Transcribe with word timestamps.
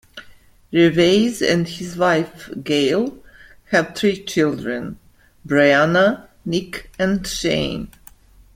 Reveiz 0.73 1.43
and 1.47 1.67
his 1.67 1.95
wife, 1.95 2.49
Gail, 2.63 3.23
have 3.65 3.93
three 3.93 4.19
children: 4.23 4.97
Bryanna, 5.47 6.25
Nick 6.43 6.89
and 6.97 7.27
Shane. 7.27 7.89